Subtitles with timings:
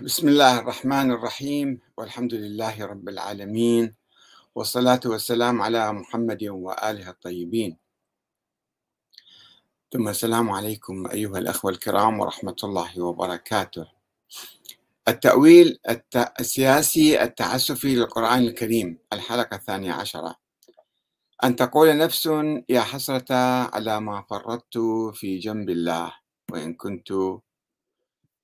[0.00, 3.94] بسم الله الرحمن الرحيم والحمد لله رب العالمين
[4.54, 7.78] والصلاة والسلام على محمد وآله الطيبين.
[9.92, 13.86] ثم السلام عليكم أيها الأخوة الكرام ورحمة الله وبركاته.
[15.08, 15.78] التأويل
[16.40, 20.36] السياسي التعسفي للقرآن الكريم الحلقة الثانية عشرة.
[21.44, 22.26] أن تقول نفس
[22.68, 23.34] يا حسرة
[23.74, 24.78] على ما فرطت
[25.14, 26.14] في جنب الله
[26.50, 27.12] وإن كنت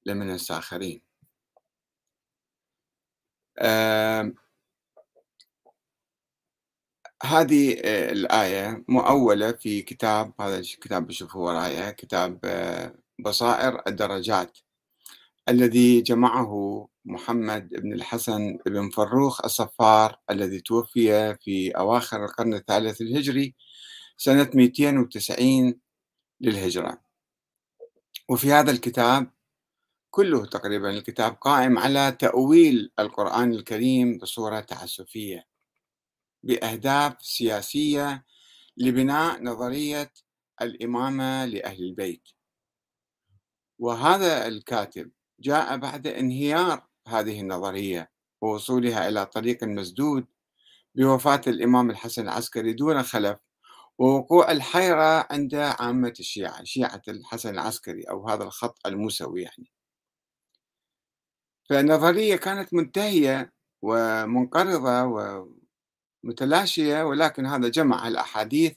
[0.06, 1.09] لمن الساخرين.
[7.22, 14.58] هذه آه الآية مؤولة في كتاب هذا الكتاب بشوفوا ورايا كتاب آه بصائر الدرجات
[15.48, 23.54] الذي جمعه محمد بن الحسن بن فروخ الصفار الذي توفي في أواخر القرن الثالث الهجري
[24.16, 25.80] سنة 290
[26.40, 27.00] للهجرة.
[28.28, 29.30] وفي هذا الكتاب
[30.10, 35.46] كله تقريبا الكتاب قائم على تأويل القرآن الكريم بصورة تعسفية
[36.42, 38.24] بأهداف سياسية
[38.76, 40.12] لبناء نظرية
[40.62, 42.28] الإمامة لأهل البيت.
[43.78, 50.26] وهذا الكاتب جاء بعد انهيار هذه النظرية ووصولها إلى طريق مسدود
[50.94, 53.38] بوفاة الإمام الحسن العسكري دون خلف
[53.98, 59.70] ووقوع الحيرة عند عامة الشيعة شيعة الحسن العسكري أو هذا الخط الموسوي يعني.
[61.70, 65.04] فالنظرية كانت منتهية ومنقرضة
[66.24, 68.76] ومتلاشية ولكن هذا جمع الأحاديث.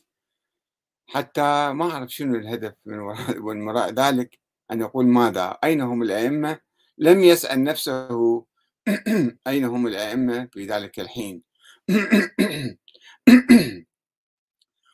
[1.07, 4.39] حتى ما أعرف شنو الهدف من وراء, من وراء ذلك
[4.71, 6.59] أن يقول ماذا؟ أين هم الأئمة؟
[6.97, 8.45] لم يسأل نفسه
[9.47, 11.43] أين هم الأئمة في ذلك الحين؟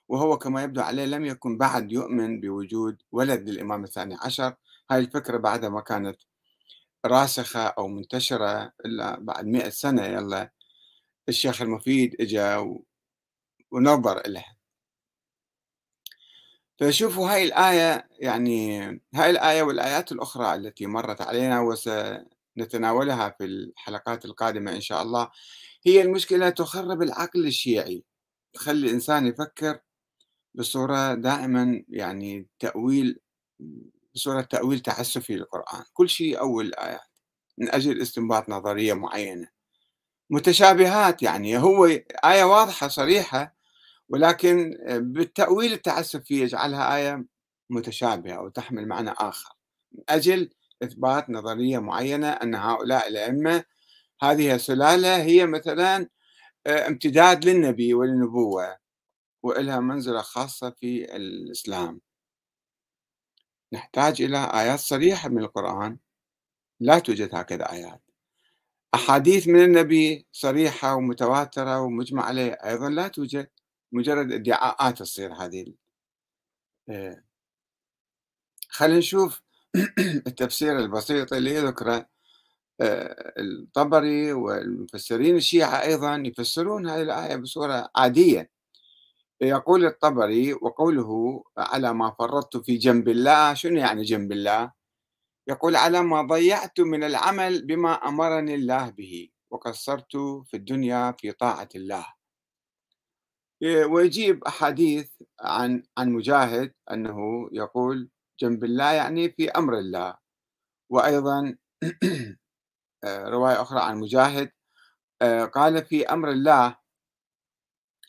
[0.10, 4.56] وهو كما يبدو عليه لم يكن بعد يؤمن بوجود ولد للإمام الثاني عشر.
[4.92, 6.18] هاي الفكرة بعد ما كانت
[7.06, 10.52] راسخة أو منتشرة إلا بعد مئة سنة يلا
[11.30, 12.68] الشيخ المفيد إجا
[13.72, 14.58] ونظر إلها
[16.80, 18.80] فشوفوا هاي الآية يعني
[19.16, 25.32] هاي الآية والآيات الأخرى التي مرت علينا وسنتناولها في الحلقات القادمة إن شاء الله
[25.86, 28.04] هي المشكلة تخرب العقل الشيعي
[28.54, 29.80] تخلي الإنسان يفكر
[30.56, 33.20] بصورة دائما يعني تأويل
[34.16, 35.84] بصورة تأويل تعسفي للقرآن.
[35.94, 37.02] كل شيء أول الآيات
[37.58, 39.48] من أجل استنباط نظرية معينة.
[40.30, 41.86] متشابهات يعني هو
[42.26, 43.56] آية واضحة صريحة
[44.10, 47.26] ولكن بالتأويل التعسفي يجعلها آية
[47.70, 49.54] متشابهة أو تحمل معنى آخر.
[49.92, 50.50] من أجل
[50.84, 53.64] إثبات نظرية معينة أن هؤلاء الأئمة
[54.24, 56.10] هذه السلالة هي مثلا
[56.68, 58.78] امتداد للنبي والنبوة
[59.44, 62.02] وإلها منزلة خاصة في الإسلام.
[63.74, 65.98] نحتاج إلى آيات صريحة من القرآن.
[66.80, 68.02] لا توجد هكذا آيات.
[68.96, 73.48] أحاديث من النبي صريحة ومتواترة ومجمع عليه أيضا لا توجد
[73.92, 75.74] مجرد ادعاءات تصير هذه
[76.90, 77.24] آه.
[78.70, 79.42] خلينا نشوف
[80.28, 82.10] التفسير البسيط اللي يذكره
[82.82, 88.52] آه، الطبري والمفسرين الشيعة أيضا يفسرون هذه الآية بصورة عادية.
[89.42, 94.72] يقول الطبري وقوله على ما فرطت في جنب الله شنو يعني جنب الله؟
[95.48, 101.70] يقول على ما ضيعت من العمل بما أمرني الله به وقصرت في الدنيا في طاعة
[101.76, 102.06] الله.
[103.64, 105.12] ويجيب أحاديث
[105.42, 110.18] عن عن مجاهد أنه يقول جنب الله يعني في أمر الله.
[110.90, 111.56] وأيضا
[113.36, 114.52] رواية أخرى عن مجاهد
[115.54, 116.78] قال في أمر الله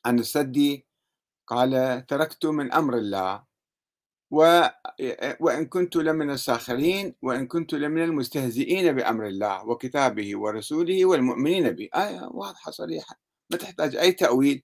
[0.06, 0.89] عن السدي
[1.50, 3.42] قال تركت من أمر الله
[4.30, 4.62] و
[5.40, 11.88] وإن كنت لمن الساخرين وإن كنت لمن المستهزئين بأمر الله وكتابه ورسوله والمؤمنين به.
[11.94, 14.62] آية واضحة صريحة ما تحتاج أي تأويل.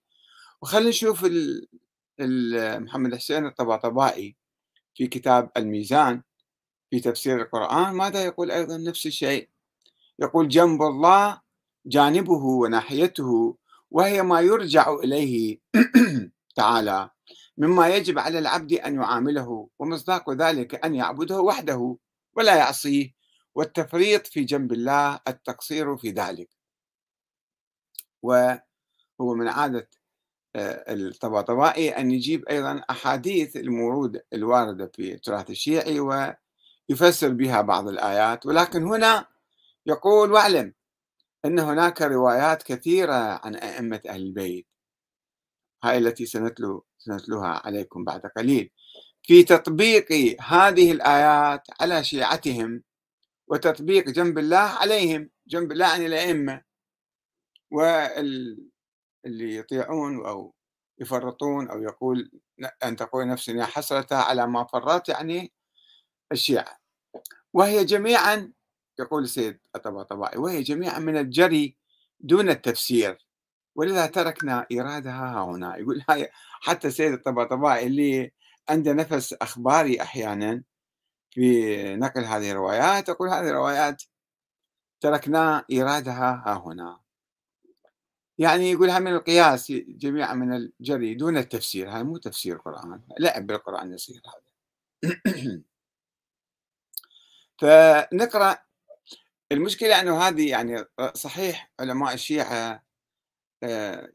[0.61, 1.27] وخلينا نشوف
[2.79, 4.35] محمد حسين الطباطبائي
[4.95, 6.21] في كتاب الميزان
[6.89, 9.49] في تفسير القرآن ماذا يقول أيضا؟ نفس الشيء.
[10.19, 11.41] يقول جنب الله
[11.85, 13.57] جانبه وناحيته
[13.91, 15.59] وهي ما يرجع إليه
[16.57, 17.09] تعالى
[17.57, 21.97] مما يجب على العبد أن يعامله ومصداق ذلك أن يعبده وحده
[22.35, 23.13] ولا يعصيه
[23.55, 26.49] والتفريط في جنب الله التقصير في ذلك.
[28.23, 29.89] وهو من عادة
[30.55, 38.45] آه، الطباطبائي أن يجيب أيضا أحاديث المورود الواردة في التراث الشيعي ويفسر بها بعض الآيات.
[38.45, 39.25] ولكن هنا
[39.85, 40.73] يقول واعلم
[41.45, 43.13] أن هناك روايات كثيرة
[43.45, 44.67] عن أئمة أهل البيت.
[45.89, 48.71] هاي التي سنتلو سنتلوها عليكم بعد قليل.
[49.23, 50.11] في تطبيق
[50.41, 52.83] هذه الآيات على شيعتهم
[53.47, 56.61] وتطبيق جنب الله عليهم جنب الله عن الأئمة
[57.71, 58.67] واللي
[59.55, 60.53] يطيعون أو
[60.99, 62.31] يفرطون أو يقول
[62.83, 65.53] أن تقول نفسي يا حسرة على ما فرط يعني
[66.31, 66.77] الشيعة.
[67.53, 68.53] وهي جميعا
[68.99, 71.77] يقول السيد الطباطبائي وهي جميعا من الجري
[72.19, 73.26] دون التفسير.
[73.77, 75.77] ولذا تركنا إيرادها هنا.
[75.77, 76.29] يقول هاي
[76.61, 78.31] حتى السيد الطباطبائي اللي
[78.69, 80.63] عنده نفس أخباري أحيانا
[81.31, 84.03] في نقل هذه الروايات يقول هذه الروايات
[85.01, 86.99] تركنا إيرادها ها هنا.
[88.37, 91.89] يعني يقولها من القياس جميعا من الجري دون التفسير.
[91.89, 94.43] هاي مو تفسير قرآن لعب بالقرآن يصير هذا.
[97.61, 98.57] فنقرأ.
[99.51, 102.86] المشكلة أنه هذه يعني صحيح علماء الشيعة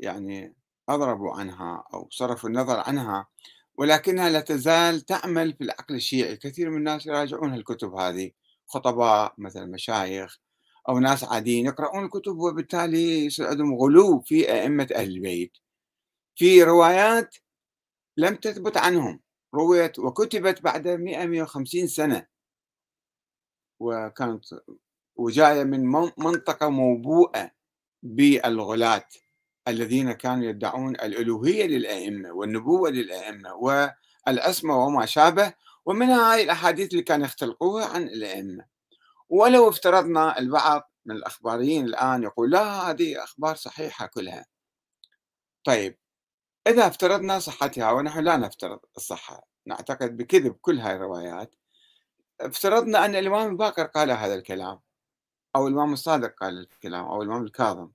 [0.01, 0.55] يعني
[0.89, 3.27] أضربوا عنها أو صرفوا النظر عنها
[3.75, 6.37] ولكنها لا تزال تعمل في العقل الشيعي.
[6.37, 8.31] كثير من الناس يراجعون الكتب هذه
[8.67, 10.39] خطباء مثلا مشايخ
[10.89, 15.53] أو ناس عاديين يقرؤون الكتب وبالتالي يصير عندهم غلو في أئمة أهل البيت.
[16.37, 17.37] في روايات
[18.17, 19.21] لم تثبت عنهم
[19.55, 22.27] رويت وكتبت بعد 100 150 سنة.
[23.81, 24.45] وكانت
[25.17, 25.87] وجاية من
[26.19, 27.51] منطقة موبوءة
[28.03, 29.05] بالغلاة.
[29.69, 33.55] الذين كانوا يدعون الألوهية للأئمة والنبوة للأئمة
[34.27, 35.55] والعصمة وما شابه
[35.87, 38.65] ومنها هاي الأحاديث اللي كانوا يختلقوها عن الأئمة.
[39.29, 44.47] ولو افترضنا البعض من الأخباريين الآن يقول لا هذه أخبار صحيحة كلها.
[45.65, 45.99] طيب
[46.67, 51.55] إذا افترضنا صحتها ونحن لا نفترض الصحة نعتقد بكذب كل هاي الروايات
[52.41, 54.81] افترضنا أن الإمام الباقر قال هذا الكلام
[55.57, 57.91] أو الإمام الصادق قال الكلام أو الإمام الكاظم.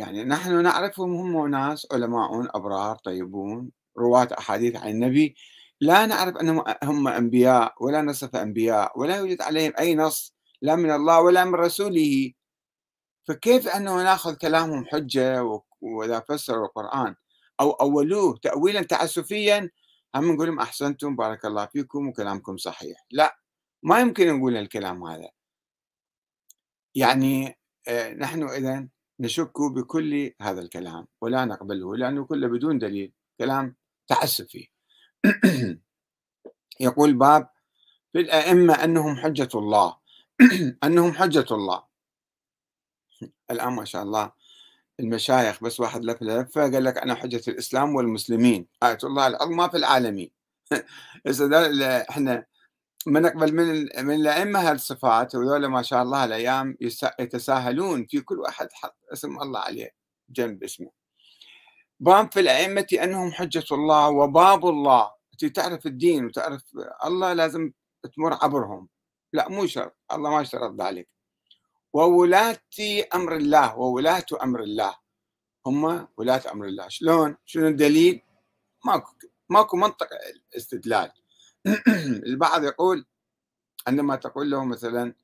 [0.00, 5.36] يعني نحن نعرفهم هم ناس علماء أبرار طيبون رواة أحاديث عن النبي.
[5.80, 10.90] لا نعرف أنهم هم أنبياء ولا نصف أنبياء ولا يوجد عليهم أي نص لا من
[10.90, 12.32] الله ولا من رسوله.
[13.28, 17.14] فكيف أنه ناخذ كلامهم حجة وإذا فسروا القرآن؟
[17.60, 19.70] أو أولوه تأويلا تعسفيا
[20.14, 23.06] هم نقول لهم أحسنتم بارك الله فيكم وكلامكم صحيح.
[23.10, 23.38] لا
[23.82, 25.28] ما يمكن نقول الكلام هذا.
[26.94, 27.58] يعني
[27.88, 28.88] آه، نحن إذا
[29.20, 33.76] نشك بكل هذا الكلام ولا نقبله لأنه كله بدون دليل كلام
[34.08, 34.68] تعسفي
[36.80, 37.50] يقول باب
[38.12, 39.96] في الأئمة أنهم حجة الله
[40.84, 41.82] أنهم حجة الله.
[43.50, 44.32] الآن ما شاء الله
[45.00, 48.66] المشايخ بس واحد لف لفة قال لك أنا حجة الإسلام والمسلمين.
[48.82, 50.30] آية الله العظمى في العالمين.
[51.28, 52.46] إذا إحنا
[53.06, 56.76] ما نقبل من من الأئمة هالصفات وذولا ما شاء الله الأيام
[57.20, 59.90] يتساهلون في كل واحد حط اسم الله عليه
[60.30, 60.90] جنب اسمه.
[62.00, 65.10] باب في الأئمة أنهم حجة الله وباب الله.
[65.54, 66.62] تعرف الدين وتعرف
[67.04, 67.72] الله لازم
[68.16, 68.88] تمر عبرهم.
[69.32, 69.96] لا مو شرط.
[70.12, 71.08] الله ما اشترط ذلك.
[71.92, 72.60] وولاة
[73.14, 74.94] أمر الله وولاة أمر الله.
[75.66, 76.88] هم ولاة أمر الله.
[76.88, 78.22] شلون؟ شنو الدليل؟
[78.84, 79.12] ماكو
[79.48, 80.08] ماكو منطق
[80.56, 81.12] استدلال.
[82.26, 83.06] البعض يقول
[83.86, 85.14] عندما تقول له مثلا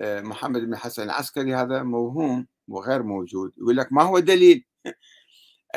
[0.00, 4.64] آه، محمد بن حسن العسكري هذا موهوم وغير موجود يقول لك ما هو دليل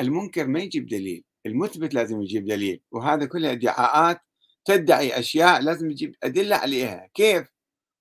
[0.00, 4.20] المنكر ما يجيب دليل المثبت لازم يجيب دليل وهذا كلها ادعاءات
[4.64, 7.48] تدعي أشياء لازم يجيب أدلة عليها كيف؟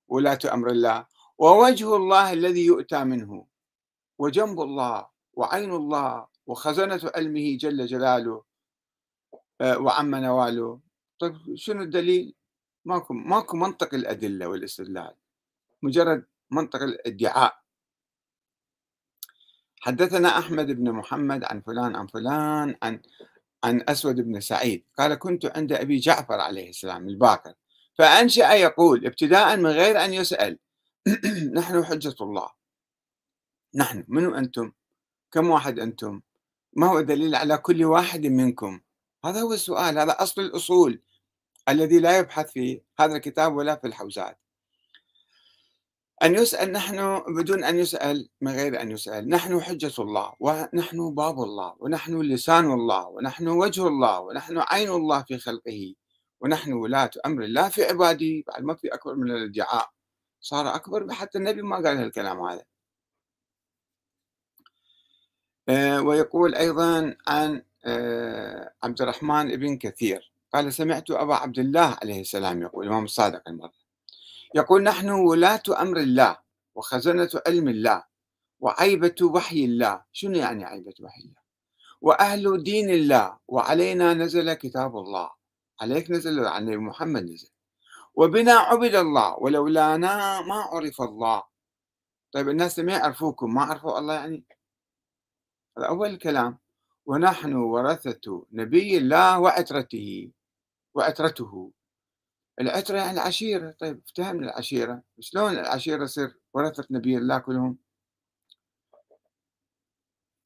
[0.08, 1.06] ولاة أمر الله
[1.38, 3.46] ووجه الله الذي يؤتى منه
[4.20, 8.44] وجنب الله وعين الله وخزنة علمه جل جلاله
[9.62, 10.80] آه، وعم نواله.
[11.20, 12.36] طيب شنو الدليل؟
[12.86, 15.16] ماكو ماكو منطق الأدلة والاستدلال
[15.82, 17.66] مجرد منطق الادعاء
[19.80, 23.02] حدثنا أحمد بن محمد عن فلان عن فلان عن
[23.64, 27.54] عن أسود بن سعيد قال كنت عند أبي جعفر عليه السلام الباقر
[27.98, 30.60] فأنشأ يقول ابتداء من غير أن يسأل
[31.58, 32.50] نحن حجة الله
[33.76, 34.72] نحن منو أنتم؟
[35.32, 36.22] كم واحد أنتم؟
[36.74, 38.82] ما هو دليل على كل واحد منكم؟
[39.26, 41.02] هذا هو السؤال هذا أصل الأصول
[41.70, 44.40] الذي لا يبحث في هذا الكتاب ولا في الحوزات.
[46.24, 51.44] أن يسأل نحن بدون أن يسأل من غير أن يسأل نحن حجة الله ونحن باب
[51.44, 55.96] الله ونحن لسان الله ونحن وجه الله ونحن عين الله في خلقه
[56.42, 59.90] ونحن ولاة أمر الله في عباده بعد ما في أكبر من الادعاء.
[60.42, 62.64] صار أكبر حتى النبي ما قال هالكلام هذا.
[65.70, 67.64] آه، ويقول أيضا عن
[68.84, 70.32] عبد الرحمن بن كثير.
[70.54, 73.74] قال سمعت أبا عبد الله عليه السلام يقول الإمام الصادق المرة
[74.56, 76.38] يقول نحن ولاة أمر الله
[76.76, 78.04] وخزنة علم الله
[78.60, 80.04] وعيبة وحي الله.
[80.12, 81.46] شنو يعني عيبة وحي الله؟
[82.02, 85.30] وأهل دين الله وعلينا نزل كتاب الله.
[85.82, 87.50] عليك نزل عن محمد نزل.
[88.16, 91.44] وبنا عبد الله ولولانا ما عرف الله.
[92.32, 94.44] طيب الناس ما يعرفوكم ما عرفوا الله يعني؟
[95.78, 96.58] هذا أول الكلام
[97.06, 100.32] ونحن ورثة نبي الله وعترته
[100.96, 101.72] وعترته.
[102.62, 103.76] العترة يعني العشيرة.
[103.80, 105.02] طيب افتهمنا العشيرة.
[105.20, 107.78] شلون العشيرة يصير ورثة نبي الله كلهم؟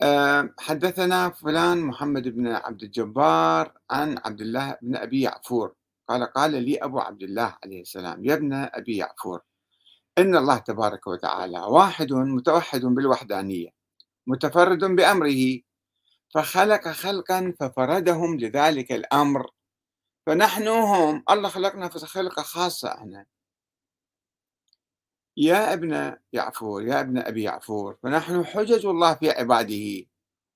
[0.01, 5.75] آه، حدثنا فلان محمد بن عبد الجبار عن عبد الله بن أبي يعفور.
[6.09, 9.41] قال قال لي أبو عبد الله عليه السلام يا ابن أبي يعفور
[10.17, 13.69] إن الله تبارك وتعالى واحد متوحد بالوحدانية
[14.27, 15.59] متفرد بأمره
[16.33, 19.49] فخلق خلقا ففردهم لذلك الأمر.
[20.25, 23.25] فنحن هم الله خلقنا في خلقة خاصة إحنا
[25.37, 30.05] يا ابن يعفور يا ابن أبي يعفور فنحن حجج الله في عباده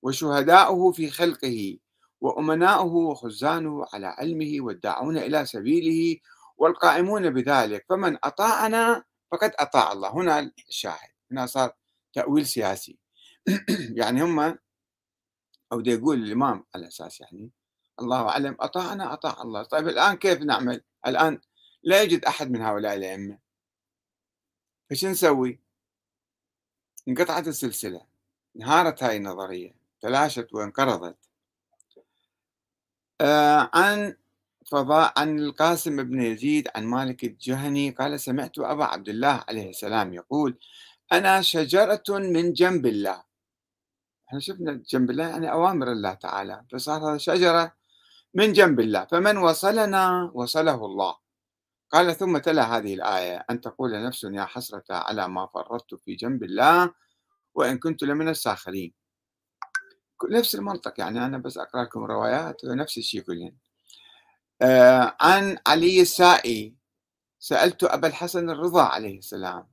[0.02, 1.78] وشهداؤه في خلقه
[2.20, 6.20] وأمناؤه وخزانه على علمه والداعون إلى سبيله
[6.56, 7.84] والقائمون بذلك.
[7.88, 10.14] فمن أطاعنا فقد أطاع الله.
[10.14, 11.72] هنا الشاهد هنا صار
[12.14, 12.98] تأويل سياسي.
[14.00, 14.58] يعني هم
[15.72, 17.50] أو دا يقول الإمام على أساس يعني
[18.00, 19.62] الله أعلم أطاعنا أطاع الله.
[19.62, 21.40] طيب الآن كيف نعمل؟ الآن
[21.82, 23.38] لا يوجد أحد من هؤلاء الأئمة.
[24.90, 25.60] فش نسوي؟
[27.08, 28.06] انقطعت السلسلة
[28.56, 31.16] انهارت هاي النظرية تلاشت وانقرضت.
[33.20, 34.16] آه عن
[34.66, 40.14] فضاء عن القاسم بن يزيد عن مالك الجهني قال سمعت أبا عبد الله عليه السلام
[40.14, 40.58] يقول
[41.12, 43.33] أنا شجرة من جنب الله.
[44.34, 47.72] إحنا شفنا جنب الله يعني أوامر الله تعالى فصار هذا شجرة
[48.34, 51.16] من جنب الله فمن وصلنا وصله الله.
[51.90, 56.42] قال ثم تلا هذه الآية أن تقول نفس يا حسرة على ما فرطت في جنب
[56.42, 56.94] الله
[57.54, 58.94] وإن كنت لمن الساخرين.
[60.30, 63.56] نفس المنطق يعني أنا بس أقرأ لكم روايات ونفس الشيء كلهم
[64.62, 66.74] آه عن علي السائي
[67.38, 69.70] سألت أبا الحسن الرضا عليه السلام.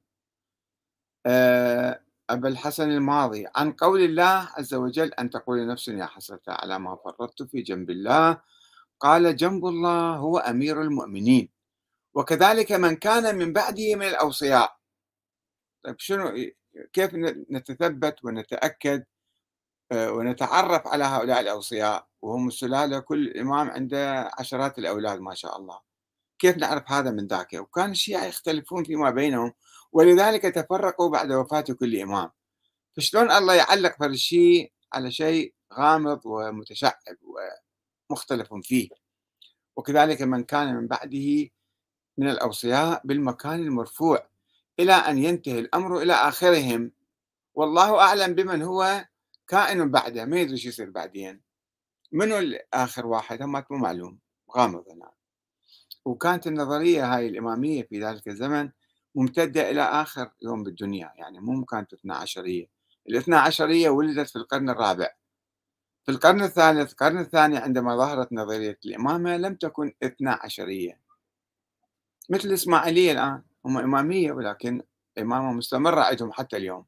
[1.26, 1.91] آه
[2.32, 3.48] أبا الحسن الماضي.
[3.56, 7.90] عن قول الله عز وجل أن تقول نفس يا حسرة على ما فرطت في جنب
[7.90, 8.42] الله.
[9.00, 11.50] قال جنب الله هو أمير المؤمنين.
[12.14, 14.78] وكذلك من كان من بعده من الأوصياء.
[15.84, 16.34] طيب شنو
[16.94, 17.12] كيف
[17.52, 19.06] نتثبت ونتأكد
[19.92, 25.80] آه، ونتعرف على هؤلاء الأوصياء؟ وهم السلالة كل إمام عنده عشرات الأولاد ما شاء الله.
[26.40, 29.54] كيف نعرف هذا من ذاك؟ وكان الشيعة يختلفون فيما بينهم.
[29.92, 32.30] ولذلك تفرقوا بعد وفاة كل إمام.
[32.98, 36.94] فشلون الله يعلق في الشيء على شيء غامض ومتشعب
[38.10, 38.90] ومختلف فيه.
[39.76, 41.50] وكذلك من كان من بعده
[42.18, 44.28] من الأوصياء بالمكان المرفوع
[44.80, 46.92] إلى أن ينتهي الأمر إلى آخرهم.
[47.54, 49.06] والله أعلم بمن هو
[49.48, 51.42] كائن بعده ما يدري شو يصير بعدين.
[52.12, 54.20] منو آخر واحد؟ هم مو معلوم.
[54.58, 55.12] غامض هنا
[56.06, 58.70] وكانت النظرية هاي الإمامية في ذلك الزمن
[59.16, 62.68] ممتدة إلى آخر يوم بالدنيا يعني مو كانت اثنا عشرية.
[63.10, 65.10] الاثنا عشرية ولدت في القرن الرابع.
[66.06, 71.00] في القرن الثالث القرن الثاني عندما ظهرت نظرية الإمامة لم تكن اثنا عشرية.
[72.30, 74.82] مثل الإسماعيلية الآن هم إمامية ولكن
[75.20, 76.86] إمامة مستمرة عندهم حتى اليوم.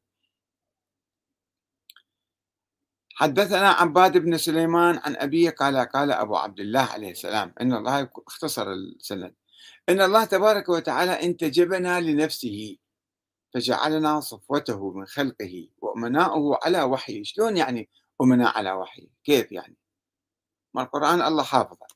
[3.16, 8.10] حدثنا عباد بن سليمان عن أبيه قال قال أبو عبد الله عليه السلام إن الله
[8.28, 9.36] اختصر السند.
[9.90, 12.78] إن الله تبارك وتعالى انتجبنا لنفسه
[13.54, 17.24] فجعلنا صفوته من خلقه وأمناؤه على وحيه.
[17.24, 17.90] شلون يعني
[18.22, 19.78] أمناء على وحيه؟ كيف يعني؟
[20.74, 21.88] ما القرآن الله حافظه.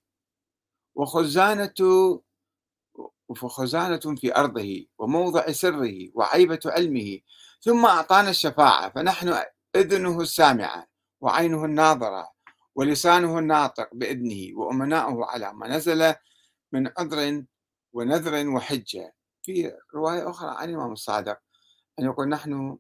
[0.95, 1.73] وخزانة
[3.29, 7.19] وخزانة في أرضه وموضع سره وعيبة علمه.
[7.61, 9.43] ثم أعطانا الشفاعة فنحن
[9.75, 10.87] إذنه السامعة
[11.21, 12.31] وعينه الناظرة
[12.75, 16.15] ولسانه الناطق بإذنه وأمناؤه على ما نزل
[16.71, 17.43] من عذر
[17.97, 19.13] ونذر وحجة.
[19.43, 21.39] في رواية أخرى عن الإمام الصادق
[21.99, 22.77] أن يقول نحن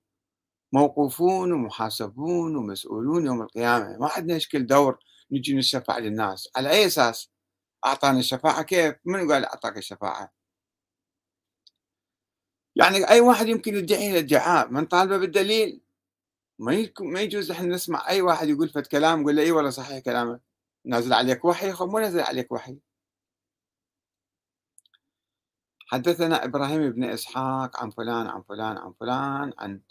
[0.73, 3.97] موقوفون ومحاسبون ومسؤولون يوم القيامة.
[3.97, 4.99] ما عندنا إشكال دور
[5.31, 6.49] نجي نشفع للناس.
[6.55, 7.31] على أي أساس؟
[7.85, 10.33] أعطانا الشفاعة كيف؟ من قال أعطاك الشفاعة؟
[12.75, 15.81] يعني أي واحد يمكن يدعي الادعاء من طالبة بالدليل؟
[16.59, 20.39] ما يجوز إحنا نسمع أي واحد يقول فت كلام نقول له إي والله صحيح كلامه
[20.85, 22.77] نازل عليك وحي خب مو نازل عليك وحي.
[25.87, 29.81] حدثنا إبراهيم بن إسحاق عن فلان عن فلان عن فلان عن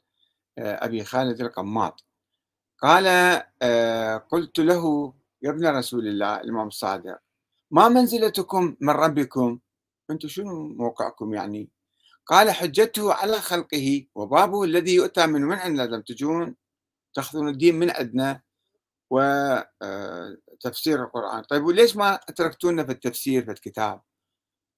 [0.59, 2.05] آه، أبي خالد القماط.
[2.83, 3.07] قال
[3.63, 7.19] آه، قلت له يا ابن رسول الله الإمام الصادق
[7.71, 9.59] ما منزلتكم من ربكم؟
[10.11, 11.71] أنتم شنو موقعكم يعني؟
[12.27, 16.57] قال حجته على خلقه وبابه الذي يؤتى من من عندنا تجون
[17.15, 18.43] تأخذون الدين من عندنا
[19.11, 21.43] وتفسير آه، القرآن.
[21.43, 24.01] طيب وليش ما تركتونا في التفسير في الكتاب؟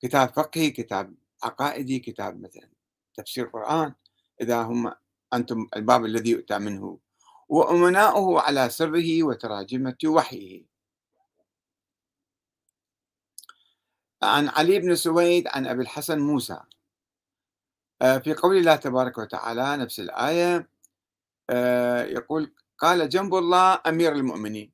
[0.01, 2.69] كتاب فقهي كتاب عقائدي كتاب مثلا
[3.15, 3.95] تفسير قرآن
[4.41, 4.93] إذا هم
[5.33, 6.99] أنتم الباب الذي يؤتى منه.
[7.49, 10.65] وأمناؤه على سره وتراجمة وحيه.
[14.23, 16.61] عن علي بن سويد عن أبي الحسن موسى.
[18.03, 20.69] آه، في قول الله تبارك وتعالى نفس الآية
[21.51, 24.73] آه، يقول قال جنب الله أمير المؤمنين.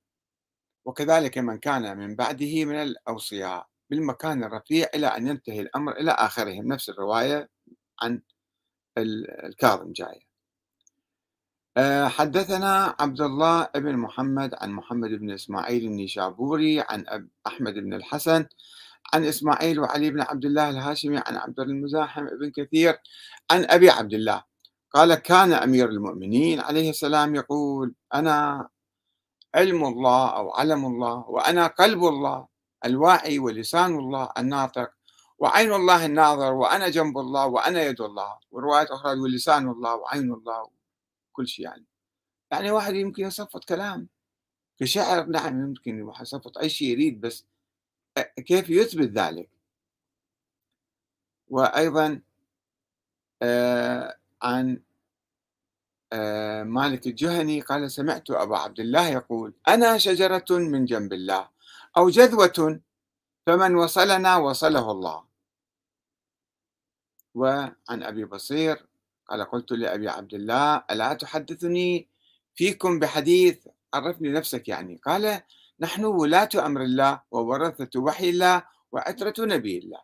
[0.85, 3.74] وكذلك من كان من بعده من الأوصياء.
[3.95, 6.63] بالمكان الرفيع إلى أن ينتهي الأمر إلى آخره.
[6.63, 7.49] نفس الرواية
[8.03, 8.23] عن
[8.99, 10.35] الكاظم جاية.
[11.77, 18.47] آه، حدثنا عبد الله بن محمد عن محمد بن إسماعيل النيشابوري عن أحمد بن الحسن
[19.15, 22.99] عن إسماعيل وعلي بن عبد الله الهاشمي عن عبد المزاحم بن كثير
[23.51, 24.45] عن أبي عبد الله.
[24.91, 28.69] قال كان أمير المؤمنين عليه السلام يقول أنا
[29.55, 32.54] علم الله أو علم الله وأنا قلب الله
[32.85, 34.91] الواعي ولسان الله الناطق
[35.39, 38.39] وعين الله الناظر وأنا جنب الله وأنا يد الله.
[38.51, 40.71] وروايات أخرى يقول لسان الله وعين الله
[41.33, 41.85] كل شيء يعني.
[42.51, 44.09] يعني واحد يمكن يصفط كلام.
[44.79, 47.47] في شعر نعم يمكن يصفط أي شيء يريد بس
[48.47, 49.49] كيف يثبت ذلك؟
[51.49, 52.21] وأيضا
[53.43, 54.83] آه عن
[56.13, 61.54] آه مالك الجهني قال سمعت أبا عبد الله يقول أنا شجرة من جنب الله.
[61.97, 62.81] أو جذوة
[63.47, 65.25] فمن وصلنا وصله الله.
[67.35, 68.87] وعن أبي بصير
[69.29, 72.09] قال قلت لأبي عبد الله ألا تحدثني
[72.55, 75.43] فيكم بحديث عرفني نفسك يعني؟ قال
[75.81, 80.01] نحن ولاة أمر الله وورثة وحي الله وعترة نبي الله.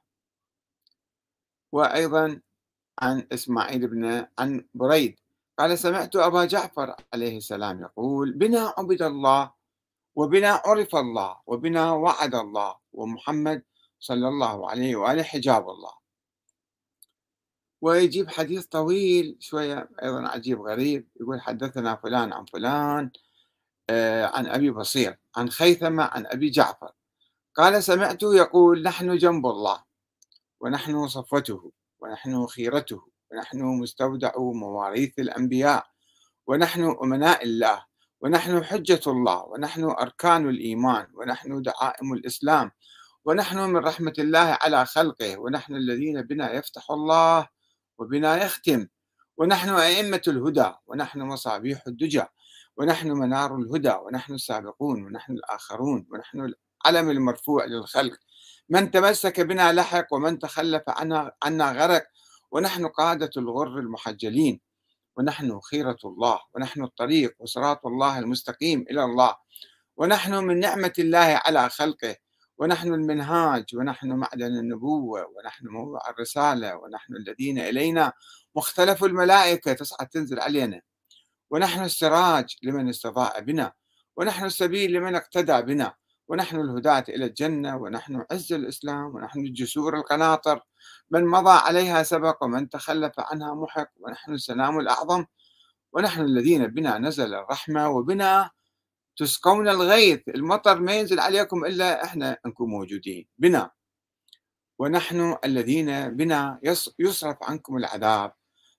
[1.73, 2.40] وأيضا
[3.02, 5.20] عن إسماعيل بن عن بريد
[5.59, 9.52] قال سمعت أبا جعفر عليه السلام يقول بنا عبد الله
[10.21, 13.62] وبنا عرف الله وبنا وعد الله ومحمد
[14.00, 15.93] صلى الله عليه وآله حجاب الله.
[17.81, 23.11] ويجيب حديث طويل شوية أيضا عجيب غريب يقول حدثنا فلان عن فلان
[23.90, 26.92] آه، عن أبي بصير عن خيثمة عن أبي جعفر.
[27.55, 29.85] قال سمعته يقول نحن جنب الله
[30.61, 35.87] ونحن صفوته ونحن خيرته ونحن مستودع مواريث الأنبياء
[36.47, 37.89] ونحن أمناء الله
[38.20, 42.70] ونحن حجة الله ونحن أركان الإيمان ونحن دعائم الإسلام
[43.24, 47.48] ونحن من رحمة الله على خلقه ونحن الذين بنا يفتح الله
[47.98, 48.87] وبنا يختم
[49.37, 52.24] ونحن أئمة الهدى ونحن مصابيح الدجى
[52.76, 56.52] ونحن منار الهدى ونحن السابقون ونحن الآخرون ونحن
[56.87, 58.18] العلم المرفوع للخلق.
[58.68, 62.04] من تمسك بنا لحق ومن تخلف عنا, غرق
[62.50, 64.61] ونحن قادة الغر المحجلين.
[65.20, 69.37] ونحن خيرة الله ونحن الطريق وصراط الله المستقيم إلى الله
[69.96, 72.16] ونحن من نعمة الله على خلقه
[72.59, 78.12] ونحن المنهاج ونحن معدن النبوة ونحن موضع الرسالة ونحن الذين إلينا
[78.56, 80.80] مختلف الملائكة تصعد تنزل علينا
[81.50, 83.72] ونحن السراج لمن استضاء بنا
[84.16, 85.94] ونحن السبيل لمن اقتدى بنا
[86.31, 90.61] ونحن الهداة إلى الجنة ونحن عز الإسلام ونحن الجسور القناطر.
[91.11, 95.25] من مضى عليها سبق ومن تخلف عنها محق ونحن السلام الأعظم.
[95.93, 98.51] ونحن الذين بنا نزل الرحمة وبنا
[99.16, 100.21] تسقون الغيث.
[100.29, 103.27] المطر ما ينزل عليكم إلا إحنا نكون موجودين.
[103.38, 103.71] بنا.
[104.79, 106.61] ونحن الذين بنا
[106.99, 108.33] يصرف عنكم العذاب.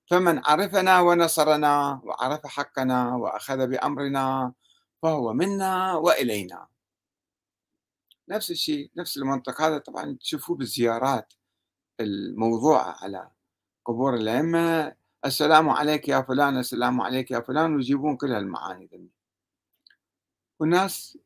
[0.08, 4.54] فمن عرفنا ونصرنا وعرف حقنا وأخذ بأمرنا
[5.02, 6.71] فهو منا وإلينا.
[8.32, 11.34] نفس الشيء نفس المنطق هذا طبعا تشوفوه بالزيارات
[12.00, 13.32] الموضوعه على
[13.86, 19.10] قبور الأئمة السلام عليك يا فلان السلام عليك يا فلان ويجيبون كل هالمعاني ذي.
[20.60, 21.18] والناس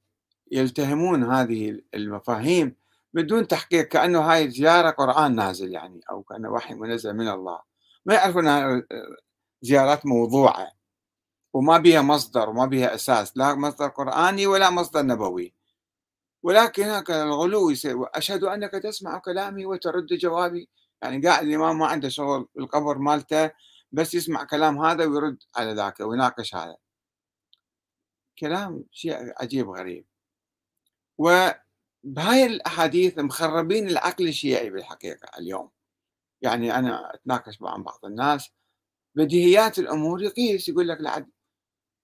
[0.52, 2.76] يلتهمون هذه المفاهيم
[3.14, 7.60] بدون تحقيق كأنه هاي زيارة قرآن نازل يعني أو كأنه وحي منزل من الله.
[8.06, 8.84] ما يعرفون
[9.62, 10.72] زيارات موضوعة
[11.54, 15.55] وما بها مصدر وما بها أساس لا مصدر قرآني ولا مصدر نبوي
[16.46, 20.70] ولكن هكذا الغلو يصير أشهد أنك تسمع كلامي وترد جوابي.
[21.02, 23.52] يعني قاعد الإمام ما عنده شغل بالقبر مالته
[23.92, 26.78] بس يسمع كلام هذا ويرد على ذاك ويناقش هذا.
[28.40, 30.06] كلام شيء عجيب غريب.
[31.18, 35.70] وبهاي الأحاديث مخربين العقل الشيعي بالحقيقة اليوم.
[36.42, 38.50] يعني أنا أتناقش مع بعض الناس.
[39.16, 41.30] بديهيات الأمور يقيس يقول لك لعد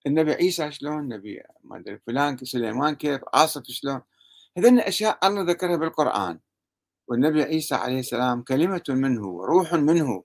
[0.07, 4.01] النبي عيسى شلون؟ النبي ما أدري فلان سليمان كيف؟ آصف شلون؟
[4.57, 6.39] هذين أشياء الله ذكرها بالقرآن.
[7.07, 10.23] والنبي عيسى عليه السلام كلمة منه وروح منه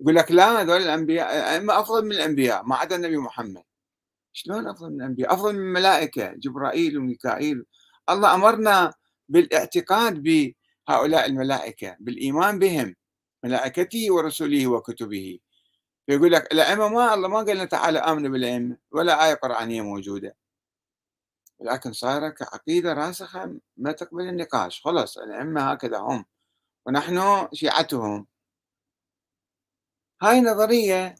[0.00, 3.62] يقول لك لا هذول الأنبياء أما أفضل من الأنبياء ما عدا النبي محمد.
[4.32, 7.64] شلون أفضل من الأنبياء؟ أفضل من الملائكة جبرائيل وميكائيل.
[8.10, 8.92] الله أمرنا
[9.28, 10.54] بالاعتقاد
[10.88, 12.94] هؤلاء الملائكة بالإيمان بهم
[13.44, 15.38] ملائكته ورسله وكتبه.
[16.06, 20.36] فيقول لك الأئمة ما الله ما قال لنا تعالى آمنوا بالأئمة ولا آية قرآنية موجودة.
[21.60, 24.82] لكن صايرة كعقيدة راسخة ما تقبل النقاش.
[24.82, 26.24] خلص الأئمة هكذا هم.
[26.86, 28.26] ونحن شيعتهم.
[30.22, 31.14] هاي نظرية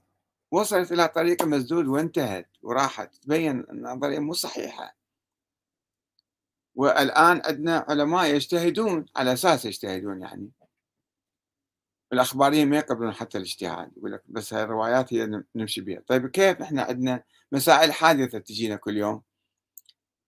[0.53, 3.15] وصلت إلى طريق مسدود وانتهت وراحت.
[3.15, 4.97] تبين النظرية مو صحيحة.
[6.75, 10.51] والآن عندنا علماء يجتهدون على أساس يجتهدون يعني.
[12.13, 13.93] الأخباريين ما يقبلون حتى الاجتهاد.
[13.97, 18.77] يقول لك بس هاي الروايات هي نمشي بها طيب كيف إحنا عندنا مسائل حادثة تجينا
[18.77, 19.23] كل يوم؟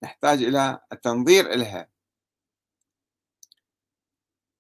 [0.03, 1.89] نحتاج إلى التنظير إلها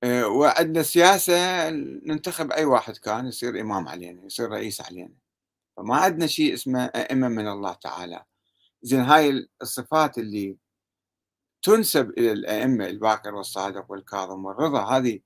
[0.04, 5.14] آه، وعندنا سياسة ننتخب أي واحد كان يصير إمام علينا يصير رئيس علينا.
[5.76, 8.24] فما عندنا شيء اسمه أئمة من الله تعالى.
[8.82, 10.56] زين هاي الصفات اللي
[11.62, 15.20] تنسب إلى الأئمة الباقر والصادق والكاظم والرضا هذه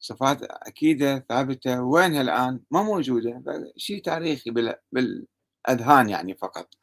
[0.00, 1.82] صفات أكيدة ثابتة.
[1.82, 3.42] وينها الآن؟ ما موجودة.
[3.76, 4.50] شيء تاريخي
[4.92, 6.77] بالأذهان يعني فقط.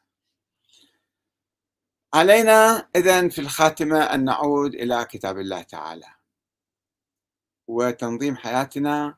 [2.16, 6.06] علينا إذا في الخاتمة أن نعود إلى كتاب الله تعالى
[7.68, 9.16] وتنظيم حياتنا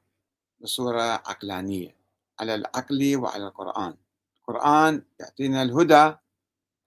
[0.61, 1.97] بصورة عقلانية
[2.41, 3.95] على العقل وعلى القرآن.
[4.41, 6.15] القرآن يعطينا الهدى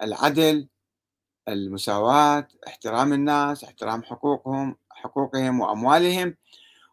[0.02, 0.67] العدل
[1.47, 6.38] المساواة احترام الناس احترام حقوقهم حقوقهم وأموالهم.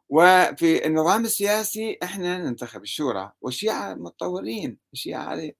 [0.09, 5.51] وفي النظام السياسي إحنا ننتخب الشورى والشيعة متطورين الشيعة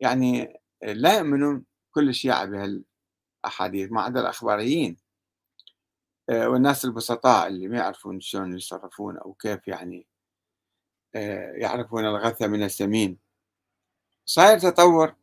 [0.00, 2.44] يعني لا يؤمنون كل الشيعة
[3.48, 4.96] بهالأحاديث ما عدا الأخباريين.
[6.30, 10.06] آه، والناس البسطاء اللي ما يعرفون شلون يتصرفون أو كيف يعني
[11.14, 13.18] آه، يعرفون الغث من السمين.
[14.26, 15.14] صاير تطور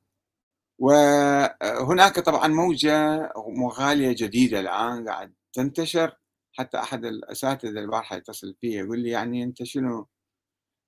[0.79, 6.17] وهناك طبعا موجة مغالية جديدة الآن قاعد تنتشر.
[6.57, 10.07] حتى أحد الأساتذة البارحة يتصل فيه يقول لي يعني أنت شنو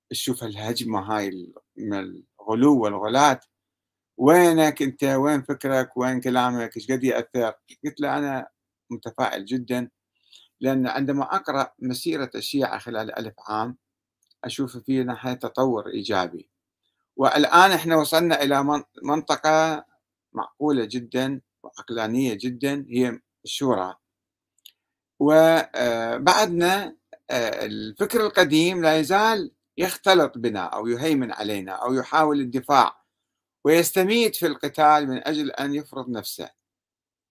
[0.09, 3.39] تشوف الهجمة هاي من الغلو والغلاة؟
[4.17, 7.53] وينك أنت؟ وين فكرك؟ وين كلامك إيش قد يأثر؟
[7.85, 8.47] قلت له أنا
[8.89, 9.89] متفائل جدا
[10.61, 13.77] لأن عندما أقرأ مسيرة الشيعة خلال ألف عام
[14.43, 16.49] أشوف في ناحية تطور إيجابي.
[17.15, 19.85] والآن إحنا وصلنا إلى منطقة
[20.33, 23.95] معقولة جدا وعقلانية جدا هي الشورى.
[25.19, 26.95] وبعدنا
[27.29, 33.06] آه، الفكر القديم لا يزال يختلط بنا أو يهيمن علينا أو يحاول الدفاع
[33.63, 36.49] ويستميت في القتال من أجل أن يفرض نفسه.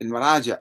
[0.02, 0.58] المراجع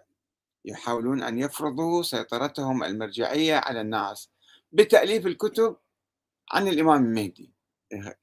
[0.66, 4.30] يحاولون أن يفرضوا سيطرتهم المرجعية على الناس
[4.72, 5.78] بتأليف الكتب
[6.52, 7.54] عن الإمام المهدي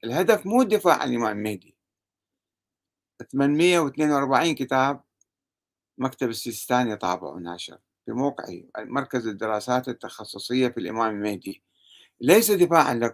[0.03, 1.75] الهدف مو الدفاع عن الإمام المهدي
[3.31, 5.03] 842 كتاب
[5.97, 11.63] مكتب السيستاني طابع وناشر في موقعي مركز الدراسات التخصصية في الإمام المهدي
[12.21, 13.13] ليس دفاعا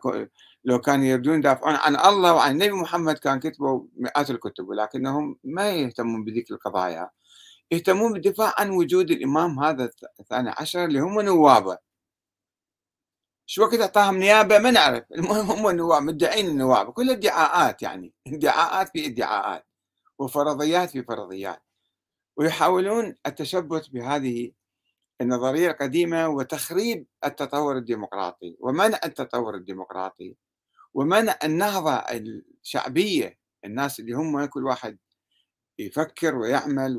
[0.66, 5.70] لو كانوا يريدون يدافعون عن الله وعن النبي محمد كان كتبوا مئات الكتب ولكنهم ما
[5.72, 7.10] يهتمون بذيك القضايا.
[7.72, 11.78] يهتمون بالدفاع عن وجود الإمام هذا الثاني عشر اللي هم نوابه
[13.46, 15.04] شو وقت أعطاهم نيابة؟ ما نعرف.
[15.18, 16.94] المهم هم النواب مدعين النواب.
[16.94, 18.14] كل ادعاءات يعني.
[18.28, 19.66] ادعاءات في ادعاءات
[20.20, 21.64] وفرضيات في فرضيات.
[22.38, 24.52] ويحاولون التشبث بهذه
[25.22, 30.36] النظرية القديمة وتخريب التطور الديمقراطي ومنع التطور الديمقراطي
[30.94, 34.98] ومنع النهضة الشعبية الناس اللي هم كل واحد
[35.80, 36.98] يفكر ويعمل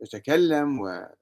[0.00, 1.14] ويتكلم آه،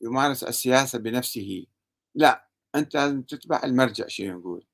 [0.00, 1.66] ويمارس السياسة بنفسه.
[2.14, 4.66] لا أنت لازم تتبع المرجع شو يقول.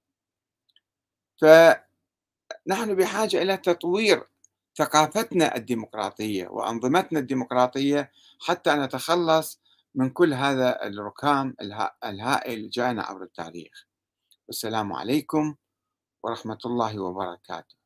[1.40, 4.33] فنحن بحاجة إلى تطوير
[4.76, 8.10] ثقافتنا الديمقراطية وأنظمتنا الديمقراطية
[8.40, 9.60] حتى نتخلص
[9.94, 11.56] من كل هذا الركام
[12.04, 13.86] الهائل جاءنا عبر التاريخ.
[14.46, 15.54] والسلام عليكم
[16.22, 17.83] ورحمة الله وبركاته.